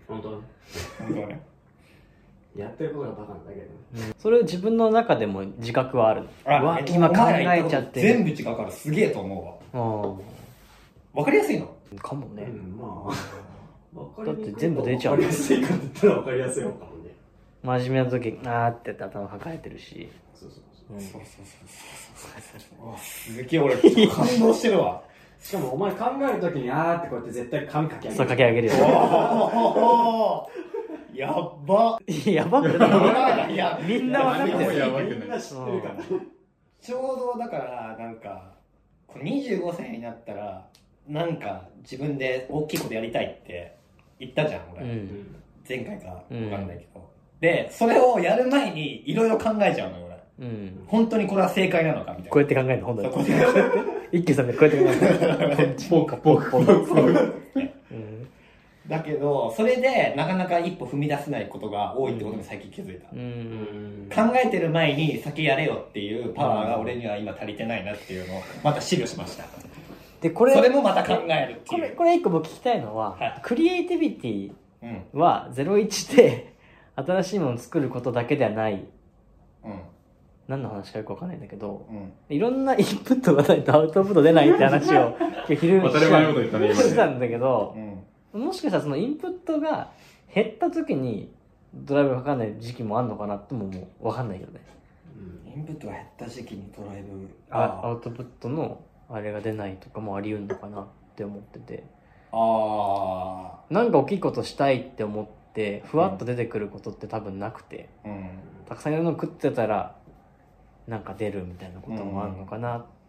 [0.07, 1.50] 本当に本当ね
[2.57, 3.65] やってることがバカなんだけど
[4.07, 4.13] ね。
[4.19, 10.15] それを自分の中でも自覚はあるうわえ今考えちゃって全部違うからすげえと思うわ。
[11.15, 11.67] うわかりやすいの？
[11.95, 12.43] んかもね。
[12.45, 14.25] うんまあ。
[14.25, 17.15] だって全部出ちゃうわかりやすいかって言ったらわかりやすいのかもね。
[17.63, 21.01] 真面目な時あーって頭抱えてるし、そうそうそう。
[21.01, 21.25] そうそうそう。
[22.81, 23.77] そうすげえ俺
[24.09, 25.03] 感動してるわ。
[25.41, 28.17] しかもお前考えるときにあーってこうやって絶対髪かき上げる。
[28.17, 28.75] そうかけ上げるよ
[31.15, 31.99] やっば。
[32.27, 33.55] やばくない？
[33.55, 33.57] い。
[33.57, 34.65] やみんな分かって
[35.11, 35.19] る。
[35.21, 35.95] みんな知ってるから
[36.81, 37.03] ちょう
[37.35, 38.53] どだからなんか
[39.07, 40.67] こう25歳になったら
[41.09, 42.79] なんか自分で大きい。
[42.79, 43.27] ことやりたい。
[43.27, 43.75] って
[44.19, 45.37] 言ったじゃん俺、うん
[45.69, 46.79] 前回か分かんない。
[46.79, 47.09] けど、
[47.41, 49.15] でそれをやる前にい。
[49.15, 49.29] ろい。
[49.29, 50.07] ろ考えちゃうのよ
[50.39, 52.25] 俺うん本当にこれは正解なのかみたい。
[52.25, 53.09] なこうやって考えるの本当に
[54.13, 57.35] 一気にさんでこうやって考えるポークポークポーク
[58.91, 64.11] だけどそれでなかなか一歩踏み出せないことが多いってことに最近気づいた、うん。
[64.13, 69.45] 考えてる前に先やれよっていうパワーが俺には今足りてないなっていうのをまた知るしました。
[70.21, 71.97] でこれそれもまた考えるってこれいう。
[71.97, 73.41] これ一個僕聞きたいのは、はい。
[73.45, 76.57] クリエイティビティうんは01で
[76.97, 78.85] 新しいものを作ることだけではない。
[79.65, 79.81] うん。
[80.49, 82.13] 何の話かよくわかんないんだけどうん。
[82.29, 86.81] いろんなインプットがないとアウトプット出ないって話を 今日昼当たり前のこと言ったね今ね。
[86.83, 87.91] してたんだけどうん
[88.33, 89.91] もしかしたらそのインプットが
[90.33, 91.33] 減った時に
[91.75, 94.61] ドライブがかかんない時期もあるのかなってももうわかんないけどね。
[95.55, 101.85] インプットが減った時期にドライブあアウトプットのあれが出ないとかもあり得るのかなって思ってて。
[102.33, 108.31] あなんか大きいことしたいって思ってふわっと出てくることって多分なくて、あうん。
[108.69, 109.97] たくさんいろんなの食ってたら
[110.87, 113.00] なんか出るみたいなこともあるのかなって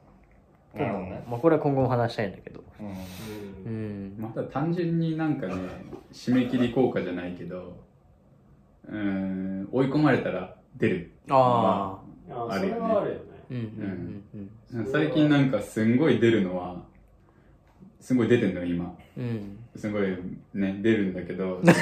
[0.80, 1.24] どね。
[1.30, 2.64] まあこれは今後も話したいんだけど。
[2.80, 3.72] うん。
[3.72, 4.16] うん。
[4.20, 5.54] また単純になんかね
[6.14, 7.78] 締め切り効果じゃないけど
[8.88, 11.12] うーん追い込まれたら出る。
[11.30, 13.22] ああああるよねれはあるよね。
[13.52, 16.78] うんうんうん最近なんかすんごい出るのは
[18.00, 18.96] すごい出てんのよ今。
[19.18, 19.24] うん。
[19.24, 20.18] うんすごい
[20.54, 21.60] ね出るんだけど。
[21.62, 21.74] ね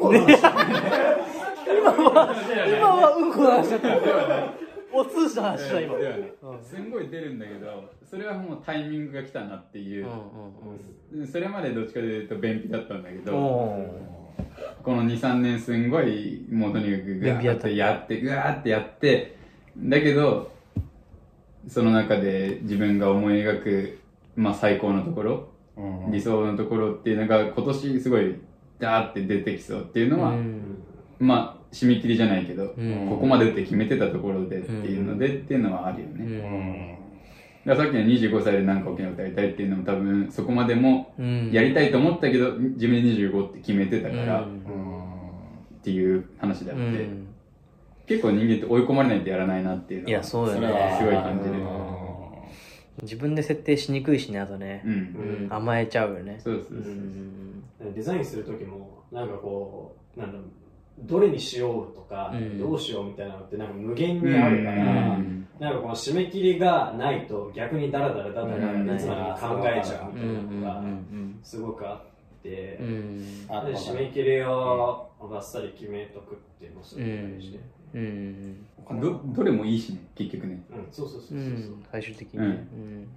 [0.00, 2.42] これうんこの話
[2.76, 4.61] 今はうんこの話だった
[4.92, 6.62] お通じの話だ今ではねうん。
[6.62, 10.06] すんごい出るんだけどそれはもうタイミングが来たなっていう。
[11.14, 14.34] う、それまでどっちかというと便秘だったんだけんうんどお
[14.82, 17.68] この23年すんごいもうとにかく便秘やっガーった。
[17.68, 19.36] てやってーってやって
[19.78, 20.52] だけど
[21.68, 24.00] その中で自分が思い描く、
[24.36, 26.12] まあ、最高のところうん。
[26.12, 28.36] 理想のところっていうのが今年すごい
[28.78, 30.82] ダーって出てきそうっていうのは、うん。
[31.18, 33.08] まあ締め切りじゃないけど、うん。
[33.08, 36.98] ここまでって決めてたところでっていうので、っていうのはあるよね、
[37.64, 41.50] うだかさっきの25歳で何か大きなことやりたいっていうのも多分そこまでもうん。
[41.52, 44.58] やりたいと思ったけど自分で25って決めてたから、うん。
[44.60, 47.26] っていう話であって、うん。
[48.06, 50.54] 結構人間って追い込まれないとやらないなっていうのはいやそうね。
[50.54, 51.54] それはすごい感じる。
[53.02, 54.94] 自分で設定しにくいしねあとねうん、う
[55.48, 56.38] ん甘えちゃうよね。
[56.38, 56.92] そうそううそう。
[56.92, 57.94] ん。
[57.94, 59.28] デザインする時もなん。
[59.28, 60.32] かこうなん。
[60.32, 60.42] だろう
[61.02, 62.58] どれにしようとか、うん。
[62.58, 64.82] どうしようみたいなのってなんか無限にあるから、
[65.14, 65.46] うん。
[65.58, 77.60] なんかこの締め切りがないと逆にダラダラダラダラうんいつまでに考えちゃうみたいなのがうんすごくあって、締め切りをバッサリ決めとくっていうのをすごい大事で、
[77.94, 78.66] うん。
[79.00, 80.62] どどれもいいしね結局ね。
[80.70, 81.76] うんそうそうそううそうそう。
[81.76, 81.84] ん。
[81.90, 82.40] 最終的に。
[82.40, 82.46] うん。
[82.46, 83.08] うん。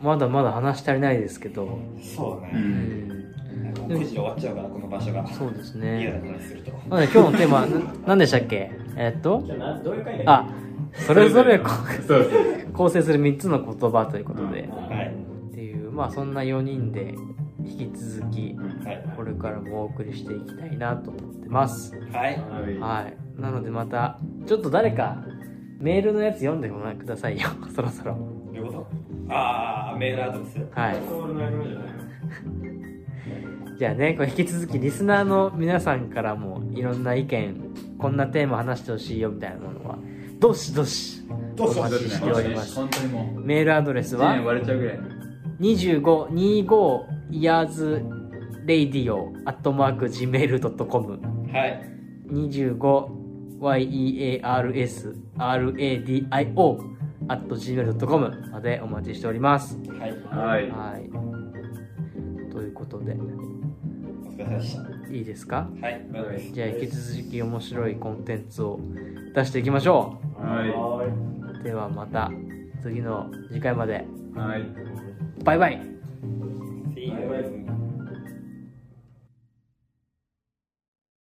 [0.00, 1.78] まだまだ話足りないですけど。
[2.00, 5.26] そうだね、うん9時で終わっちゃうからこの場所が。
[5.28, 6.72] そうです嫌なね話すると。
[6.72, 8.70] なので今日のテーマな何でしたっけ？
[8.96, 9.42] えっと？
[9.46, 9.56] じゃ
[10.26, 10.48] あ
[10.92, 11.60] それぞれ
[12.72, 14.68] 構成する3つの言葉ということで。
[14.68, 15.14] はい。
[15.50, 17.14] っていうまあそんな4人で
[17.64, 19.04] 引き続きはい。
[19.16, 21.94] これからもお送りしていきたいなと思ってます。
[22.12, 22.38] はい。
[22.38, 22.78] はい。
[22.78, 25.18] はいなのでまたちょっと誰か
[25.78, 27.48] メールのやつ読んでごらんくださいよ。
[27.74, 28.14] そろそろ。
[28.14, 28.86] どういうこと？
[29.28, 30.58] ああメールアドレス。
[30.72, 30.96] はい
[33.78, 39.98] じゃあねこれ引き続きリスナーの皆さんからもいろんな意見こんなテーマ話してほしいよみたいなものは
[40.38, 42.76] どしどしどうしようお待ちしております。
[42.76, 44.98] 本当にもうメールアドレス1年は割れちゃうぐらい。
[45.60, 48.04] 2525 years
[48.66, 51.20] radio アットマーク gmail.com
[51.52, 51.80] はい。
[52.28, 53.08] 25
[53.60, 56.26] years radio
[57.28, 59.78] アット gmail.com までお待ちしております。
[59.88, 60.12] はい。
[60.24, 60.70] はい。
[60.70, 62.52] はい。
[62.52, 63.16] ということで
[64.38, 64.42] い
[65.18, 65.68] いいですか？
[65.80, 66.00] はい。
[66.52, 68.80] じゃあ引き続き面白いコンテンツを
[69.34, 70.42] 出していきましょう。
[70.44, 71.06] は
[71.60, 71.62] い。
[71.64, 72.30] ではまた
[72.82, 74.04] 次の次回まで。
[74.34, 74.62] はい。
[75.44, 75.80] バイバイ。
[76.94, 77.75] See you.